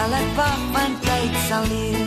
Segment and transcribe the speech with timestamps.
[0.00, 2.04] sal ek wag want tyd sal leer.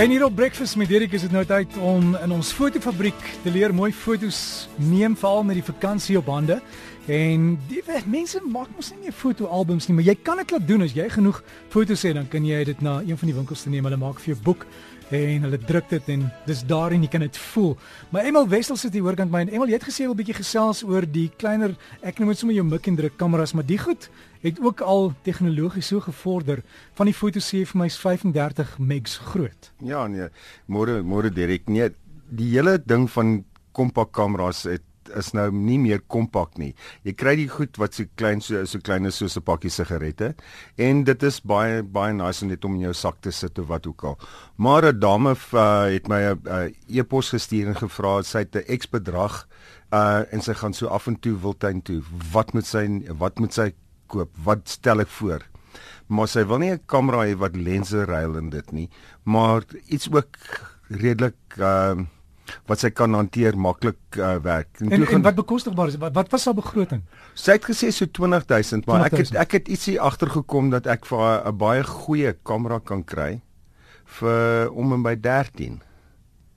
[0.00, 3.52] En hier op Breakfast met Derek is dit nou tyd om in ons fotofabriek te
[3.52, 4.38] leer mooi foto's
[4.80, 6.56] neem veral met die vakansie op hande.
[7.04, 10.86] En die mense maak mos nie meer fotoalbums nie, maar jy kan dit laat doen
[10.86, 11.42] as jy genoeg
[11.74, 13.84] foto's het, dan kan jy dit na een van die winkels toe neem.
[13.90, 14.64] Hulle maak vir jou boek
[15.10, 17.74] en hulle druk dit en dis daarin jy kan dit voel.
[18.10, 20.38] Maar Emel Wessel sit hier oorkant my en Emel, jy het gesê jy wil bietjie
[20.38, 23.80] gesels oor die kleiner ek noem dit sommer jou mik en druk kameras, maar die
[23.80, 24.08] goed
[24.44, 26.62] het ook al tegnologies so gevorder
[26.98, 29.70] van die foto sê vir my is 35 megs groot.
[29.84, 30.30] Ja nee,
[30.68, 31.90] môre môre Derek, nee,
[32.28, 33.42] die hele ding van
[33.74, 34.84] kompak kameras het
[35.16, 36.74] is nou nie meer kompak nie.
[37.04, 40.34] Jy kry die goed wat so klein so so klein is soos 'n pakkie sigarette
[40.78, 43.86] en dit is baie baie nice net om in jou sak te sit of wat
[43.86, 44.18] ook al.
[44.56, 48.78] Maar 'n dame uh, het my 'n uh, e-pos gestuur en gevra sy het 'n
[48.78, 49.46] X bedrag
[49.92, 52.02] uh en sy gaan so af en toe Wildtuin toe.
[52.32, 52.84] Wat moet sy
[53.18, 53.72] wat moet sy
[54.06, 54.30] koop?
[54.44, 55.42] Wat stel ek voor?
[56.06, 58.88] Maar sy wil nie 'n kamera hê wat lense ruil in dit nie,
[59.24, 60.36] maar iets ook
[60.88, 62.04] redelik uh
[62.68, 64.68] wat sy kan hanteer maklik uh, werk.
[64.80, 65.98] En, en, en wat bekostigbaar is?
[66.00, 67.02] Wat, wat was haar begroting?
[67.34, 71.06] Sy het gesê so 20000, maar 20 ek het ek het ietsie agtergekom dat ek
[71.08, 73.40] vir 'n baie goeie kamera kan kry
[74.20, 75.80] vir om en by 13.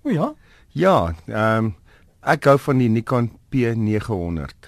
[0.04, 0.34] O ja.
[0.76, 1.76] Ja, ehm um,
[2.28, 4.68] ek gou van die Nikon P900.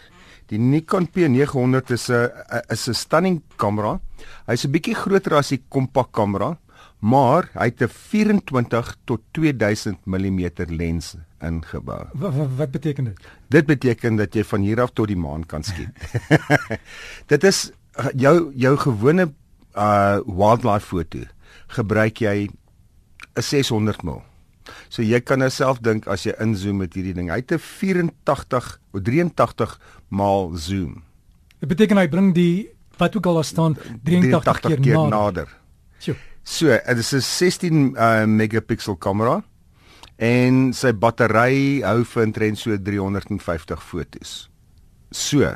[0.49, 2.31] Die Nikon P900 is 'n
[2.69, 3.99] is 'n stunning kamera.
[4.47, 6.57] Hy's 'n bietjie groter as die kompak kamera
[6.99, 12.07] maar hy het 'n 24 tot 2000 mm lens ingebou.
[12.13, 13.27] Wat, wat wat beteken dit?
[13.47, 15.89] Dit beteken dat jy van hier af tot die maan kan skiet.
[17.33, 17.71] dit is
[18.15, 19.33] jou jou gewone
[19.75, 21.19] uh wildlife foto
[21.67, 22.49] gebruik jy
[23.35, 24.21] 'n 600 mm.
[24.89, 27.29] So jy kan nou self dink as jy inzoom met hierdie ding.
[27.29, 31.03] Hy het 'n 84 of 83 maal zoom.
[31.59, 35.09] Dit beteken hy bring die wat ook al daar staan 83, 83 keer, keer nader.
[35.09, 35.57] nader.
[35.99, 36.15] Sjoe.
[36.43, 39.43] So, dit is 'n 16 uh, megapixel kamera
[40.17, 44.49] en sy battery hou vir omtrent so 350 fotos.
[45.11, 45.55] So,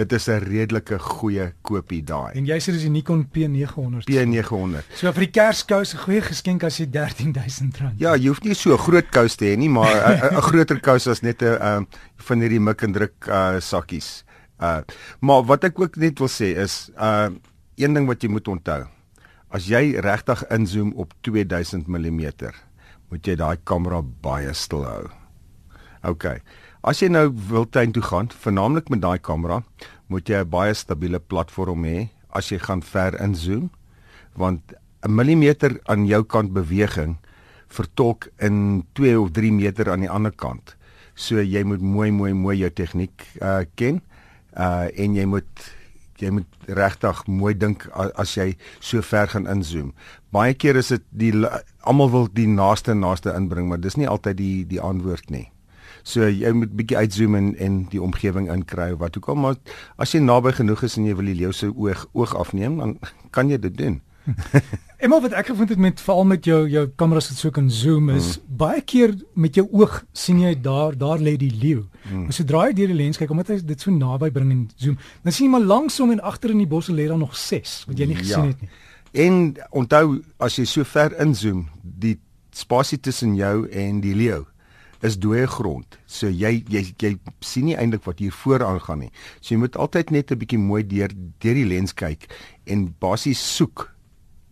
[0.00, 2.32] dit is 'n redelike goeie koopie daai.
[2.34, 4.08] En jy sê dis die Nikon P900.
[4.08, 4.84] P900.
[4.94, 7.98] So vir die Kerskous 'n goeie geskenk as jy R13000.
[7.98, 11.22] Ja, jy hoef nie so groot kous te hê nie, maar 'n groter kous as
[11.22, 11.86] net 'n um,
[12.16, 14.24] van hierdie mik en druk uh, sakkies.
[14.60, 14.80] Uh,
[15.20, 17.30] maar wat ek ook net wil sê is, uh
[17.76, 18.84] een ding wat jy moet onthou
[19.50, 22.20] As jy regtig inzoom op 2000 mm,
[23.10, 25.08] moet jy daai kamera baie stil hou.
[26.06, 26.38] OK.
[26.86, 29.62] As jy nou wil tuin toe gaan, vernaamlik met daai kamera,
[30.06, 33.70] moet jy 'n baie stabiele platform hê as jy gaan ver inzoom,
[34.36, 34.62] want
[35.02, 37.18] 'n millimeter aan jou kant beweging
[37.68, 40.76] vertolk in 2 of 3 meter aan die ander kant.
[41.14, 44.00] So jy moet mooi mooi mooi jou tegniek uh ken.
[44.56, 45.79] Uh en jy moet
[46.22, 49.92] jy moet regtig mooi dink as jy so ver gaan inzoom.
[50.34, 51.32] Baie keer is dit die
[51.80, 55.48] almal wil die naaste naaste inbring, maar dis nie altyd die die antwoord nie.
[56.02, 59.58] So jy moet bietjie uitzoom en en die omgewing inkry wat ook al maar
[59.96, 62.96] as jy naby genoeg is en jy wil die leeu se oog oog afneem, dan
[63.30, 64.00] kan jy dit doen.
[65.00, 68.10] Emma wat ek gevind het met veral met jou jou kameras wat so kan zoom
[68.12, 68.56] is mm.
[68.60, 71.86] baie keer met jou oog sien jy daar daar lê die leeu.
[72.10, 72.26] Mm.
[72.26, 74.98] Maar sodra jy deur die lens kyk omdat hy dit so naby bring en zoom,
[75.24, 78.02] dan sien jy maar langsom en agter in die bosse lê daar nog 6 wat
[78.02, 78.20] jy nie ja.
[78.20, 78.68] gesien het nie.
[79.24, 79.38] En
[79.80, 82.18] onthou as jy so ver inzoom, die
[82.52, 84.42] spasie tussen jou en die leeu
[85.06, 85.96] is dooie grond.
[86.04, 89.14] So jy jy jy sien nie eintlik wat hier voor aangaan nie.
[89.40, 91.08] So jy moet altyd net 'n bietjie mooi deur
[91.40, 92.28] deur die lens kyk
[92.66, 93.88] en basies soek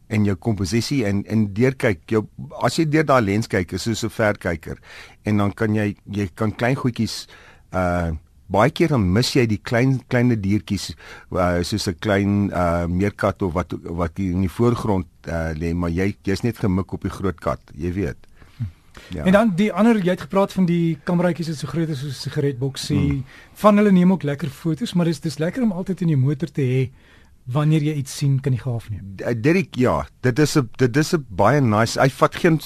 [0.08, 2.24] en jou komposisie en en deur kyk jou
[2.64, 4.78] as jy deur daai lens kyk is soos 'n verkyker
[5.24, 7.26] en dan kan jy jy kan klein goedjies
[7.72, 8.12] uh
[8.48, 10.94] baie keer dan mis jy die klein klein diertjies
[11.32, 15.90] uh, soos 'n klein uh meerkat of wat wat in die voorgrond uh lê maar
[15.90, 18.28] jy jy's net gemik op die groot kat jy weet
[19.08, 19.24] Ja.
[19.24, 22.10] En dan die ander jy het gepraat van die kameraitjies is so groot as 'n
[22.10, 23.12] sigaretboksie.
[23.12, 23.24] Mm.
[23.54, 26.50] Van hulle neem ook lekker fotos, maar dis dis lekker om altyd in jou motor
[26.50, 26.90] te hê
[27.48, 29.16] wanneer jy iets sien kan jy gehaaf neem.
[29.42, 32.00] Dirk ja, dit is 'n dit is 'n baie nice.
[32.00, 32.60] Hy vat geen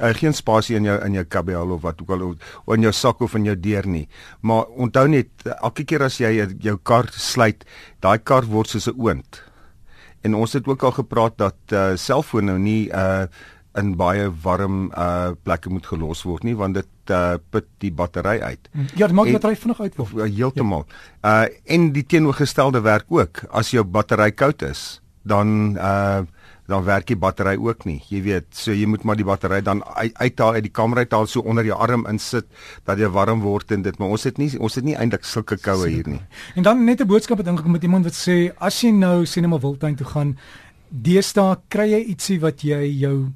[0.00, 2.22] eh, geen spasie in jou in jou kabiel of wat ook al
[2.66, 4.08] of in jou sak of in jou deur nie.
[4.40, 5.28] Maar onthou net
[5.62, 7.64] elke keer as jy jou kar sluit,
[8.00, 9.42] daai kar word soos 'n oond.
[10.22, 13.26] En ons het ook al gepraat dat uh selfone nou nie uh
[13.78, 18.38] in baie warm uh plekke moet gelos word nie want dit uh put die battery
[18.40, 18.70] uit.
[18.94, 20.86] Ja, dit maak die battery vinnig uit of uh, heeltemal.
[21.22, 21.44] Ja.
[21.44, 23.44] Uh en die teenoorgestelde werk ook.
[23.50, 26.26] As jou battery koud is, dan uh
[26.68, 27.96] dan werk die battery ook nie.
[28.12, 31.24] Jy weet, so jy moet maar die battery dan uit, uithaal uit die kamer uithaal
[31.26, 32.44] so onder jou arm insit
[32.84, 35.56] dat jy warm word en dit, maar ons het nie ons het nie eintlik sulke
[35.56, 36.20] koue hier nie.
[36.60, 39.44] En dan net 'n boodskap het ingekom met iemand wat sê as jy nou sien
[39.44, 40.36] om 'n wildtuin toe gaan,
[40.90, 43.32] deesdae kry jy ietsie wat jy jou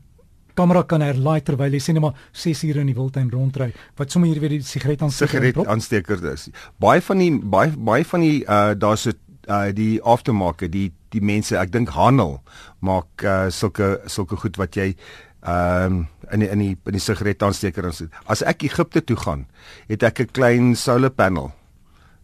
[0.54, 4.28] kamera kan herlaai terwyl jy net maar 6 ure in die wildtuin rondry wat sommer
[4.28, 6.48] hier weer die sigaret aansteker sigaret aansteker is.
[6.78, 9.18] Baie van die baie baie van die uh daar's 'n
[9.48, 12.40] uh die aftermarket die die mense ek dink handel
[12.80, 14.94] maak uh sulke sulke goed wat jy
[15.42, 19.16] ehm um, in die, in die in die sigaret aansteker as as ek Egipte toe
[19.16, 19.46] gaan
[19.88, 21.50] het ek 'n klein solar panel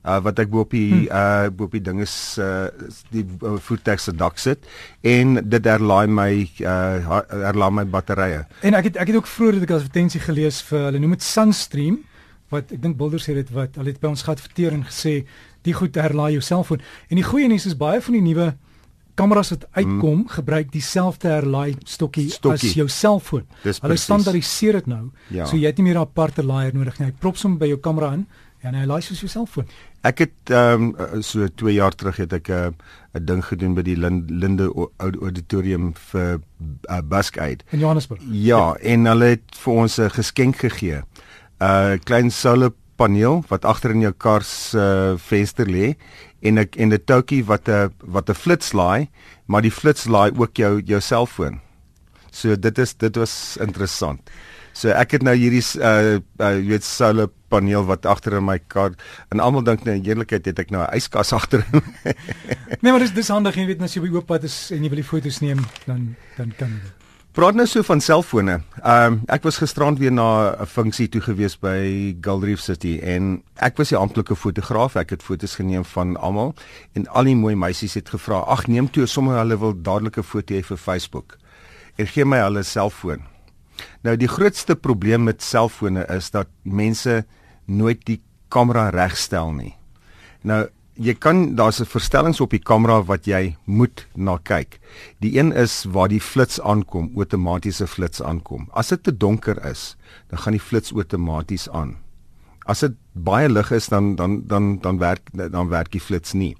[0.08, 1.08] uh wat ek bo op die hmm.
[1.12, 2.68] uh bo op die dinge uh
[3.14, 4.68] die uh, voertuig se dak sit
[5.02, 6.32] en dit herlaai my
[6.64, 8.44] uh herlaai my batterye.
[8.62, 11.98] En ek het ek het ook vroeër 'n advertensie gelees vir hulle noem dit Sunstream
[12.48, 15.26] wat ek dink Builders het dit wat hulle het by ons geadverteer en gesê
[15.66, 16.80] die goed herlaai jou selfoon.
[17.10, 18.54] En die goeie nuus is baie van die nuwe
[19.18, 20.28] kameras wat uitkom hmm.
[20.36, 22.70] gebruik dieselfde herlaai stokkie, stokkie.
[22.70, 23.46] as jou selfoon.
[23.64, 25.08] Hulle standaardiseer dit nou.
[25.34, 25.48] Ja.
[25.50, 27.08] So jy het nie meer 'n aparte laaier nodig nie.
[27.10, 28.26] Hy prop hom by jou kamera in
[28.62, 29.68] en hy laai soos jou selfoon.
[30.06, 33.74] Ek het ehm um, so 2 jaar terug het ek 'n uh, 'n ding gedoen
[33.74, 36.40] by die Linde Auditorium vir
[36.90, 38.20] uh, Buskaid in Johannesburg.
[38.22, 41.02] Ja, ja, en hulle het vir ons 'n geskenk gegee.
[41.60, 45.94] 'n uh, Klein solar paneel wat agter in jou kar se uh, venster lê
[46.40, 49.08] en ek en 'n toukie wat 'n wat 'n flits laai,
[49.46, 51.60] maar die flits laai ook jou jou selfoon.
[52.30, 54.20] So dit is dit was interessant.
[54.78, 58.58] So ek het nou hierdie uh uh jy weet solar paneel wat agter in my
[58.70, 58.94] kar
[59.34, 61.64] en almal dink nou in eerlikheid het ek nou 'n yskas agter.
[62.82, 64.90] nee, maar dis dis handig, jy weet as jy by oop pad is en jy
[64.92, 66.94] wil die foto's neem, dan dan kan jy.
[67.38, 68.60] Praat nou so van selfone.
[68.82, 73.42] Ehm um, ek was gisterand weer na 'n funksie toe gewees by Goldreef City en
[73.56, 74.96] ek was die amptelike fotograaf.
[74.96, 76.54] Ek het foto's geneem van almal
[76.94, 80.22] en al die mooi meisies het gevra: "Ag, neem toe sommer hulle wil dadelik 'n
[80.22, 81.38] foto hê vir Facebook."
[81.96, 83.37] En gee my hulle selfoon.
[84.02, 87.24] Nou die grootste probleem met selfone is dat mense
[87.66, 89.74] nooit die kamera regstel nie.
[90.42, 90.66] Nou
[90.98, 94.80] jy kan daar's 'n verstellings op die kamera wat jy moet na kyk.
[95.20, 98.68] Die een is waar die flits aankom, outomatiese flits aankom.
[98.72, 99.96] As dit te donker is,
[100.28, 101.96] dan gaan die flits outomaties aan.
[102.66, 106.56] As dit baie lig is dan dan dan dan werk dan werk die flits nie.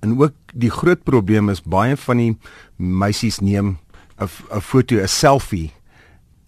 [0.00, 2.36] En ook die groot probleem is baie van die
[2.76, 3.78] meisies neem
[4.18, 5.72] 'n 'n foto, 'n selfie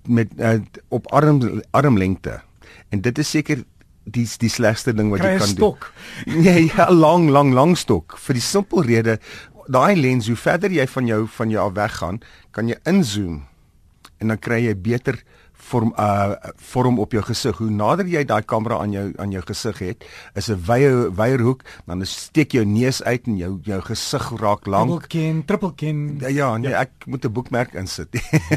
[0.08, 0.58] met uh,
[0.88, 2.41] op arm armlengte.
[2.88, 3.64] En dit is seker
[4.05, 5.93] die die slegste ding wat Kry jy kan stok.
[6.25, 6.43] doen.
[6.43, 9.19] Nee, ja, 'n lang lang lang stok vir die simpel rede
[9.67, 12.20] daai lens hoe verder jy van jou van jou af weggaan,
[12.50, 13.43] kan jy inzoom
[14.19, 15.19] en dan kry jy beter
[15.56, 17.58] vorm uh vorm op jou gesig.
[17.58, 20.05] Hoe nader jy daai kamera aan jou aan jou gesig het,
[20.35, 24.67] is 'n wye wyeer hoek, dan steek jou neus uit en jou jou gesig raak
[24.67, 24.88] lank.
[24.88, 26.19] Triple kin, triple kin.
[26.20, 26.81] Ja, ja, nee, ja.
[26.81, 28.08] ek moet 'n boekmerk insit.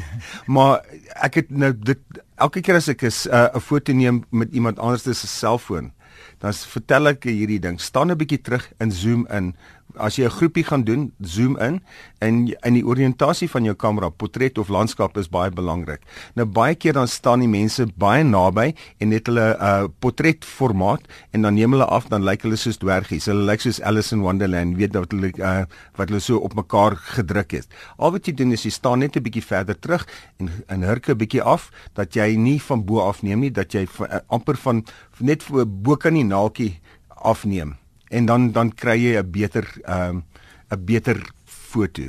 [0.55, 0.85] maar
[1.21, 1.99] ek het nou dit
[2.37, 5.91] elke keer as ek 'n uh, foto neem met iemand anders se selfoon,
[6.39, 9.55] dan vertel ek hierdie ding, staan 'n bietjie terug en zoom in
[9.97, 11.81] as jy 'n groepie gaan doen, zoom in
[12.19, 16.01] en in die oriëntasie van jou kamera, portret of landskap is baie belangrik.
[16.35, 20.45] Nou baie keer dan staan die mense baie naby en net hulle 'n uh, portret
[20.45, 21.01] formaat
[21.31, 23.25] en dan neem hulle af dan lyk hulle soos dwergies.
[23.25, 25.65] Hulle lyk soos Alice in Wonderland, weet dat hulle uh,
[25.95, 27.67] wat hulle so op mekaar gedruk het.
[27.97, 31.09] Al wat jy doen is jy staan net 'n bietjie verder terug en en hurk
[31.09, 34.57] 'n bietjie af dat jy nie van bo af neem nie, dat jy uh, amper
[34.57, 34.85] van
[35.19, 37.75] net bo kan die naaltjie afneem
[38.09, 40.23] en dan dan kry jy 'n beter ehm um,
[40.71, 42.03] 'n beter foto.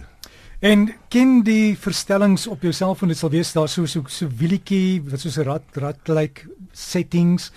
[0.61, 5.01] En ken die verstellings op jou selfoon dit sal wees daar so so so wielietjie
[5.09, 7.51] wat soos 'n rat rat lyk like, settings.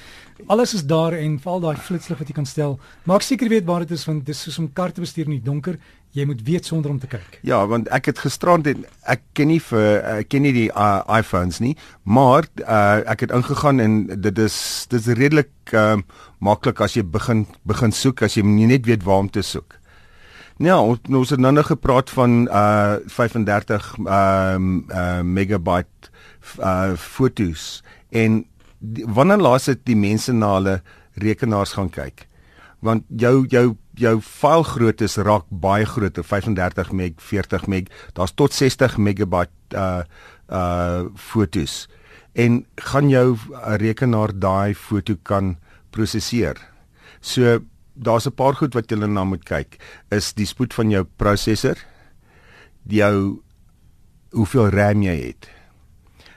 [0.48, 2.80] Alles is daar en val daai flitslig wat jy kan stel.
[3.04, 5.40] Maak seker weet waar dit is want dit is soos om kar te bestuur in
[5.40, 5.78] die donker.
[6.13, 7.39] Jy moet weet sonder om te kyk.
[7.41, 11.01] Ja, want ek het gisterand en ek ken nie vir ek ken nie die uh,
[11.10, 11.74] iPhones nie,
[12.05, 14.58] maar uh, ek het ingegaan en dit is
[14.91, 15.98] dit is redelik uh,
[16.38, 19.79] maklik as jy begin begin soek as jy net weet waar om te soek.
[20.62, 26.13] Ja, ons ons het nou nog gepraat van uh 35 ehm um, uh megabyte
[26.62, 28.43] uh fotos en
[28.77, 30.82] die, wanneer laas het die mense na hulle
[31.17, 32.27] rekenaars gaan kyk?
[32.86, 38.54] Want jou jou jou file groottes raak baie groter, 35 meg, 40 meg, daar's tot
[38.54, 40.04] 60 megabyte uh
[40.50, 41.88] uh fotos.
[42.34, 43.38] En gaan jou
[43.80, 45.58] rekenaar daai foto kan
[45.94, 46.58] prosesseer?
[47.22, 47.60] So
[47.94, 49.78] daar's 'n paar goed wat jy na moet kyk.
[50.12, 51.78] Is die spoed van jou prosesser,
[52.88, 53.42] jou
[54.32, 55.50] hoeveel RAM jy het.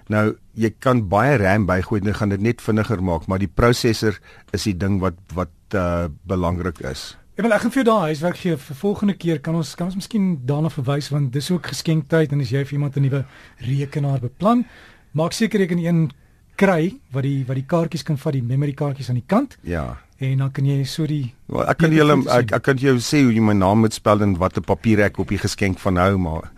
[0.09, 4.21] Nou, jy kan baie RAM bygooi en gaan dit net vinniger maak, maar die prosesser
[4.53, 7.17] is die ding wat wat uh belangrik is.
[7.37, 9.91] Ja, wel ek gaan vir jou daai huiswerk gee vir volgende keer kan ons kan
[9.91, 13.25] ons miskien daarna verwys want dis ook geskenktyd en as jy vir iemand 'n nuwe
[13.61, 14.65] rekenaar beplan,
[15.13, 16.11] maak seker jy kan een
[16.57, 19.99] kry wat die wat die kaartjies kan vat, die memory kaartjies aan die kant Ja.
[20.19, 23.23] en dan kan jy so die Wel, ek kan julle ek, ek kan jou sê
[23.23, 26.17] hoe jy my naam moet spel en watter papier ek op die geskenk van hou,
[26.17, 26.51] maar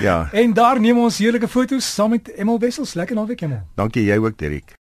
[0.00, 0.28] ja.
[0.32, 2.94] En daar neem ons heerlike foto's saam met Emel Wessels.
[2.94, 3.62] Lekker naweek Emel.
[3.76, 4.76] Dankie jy ook, Derek.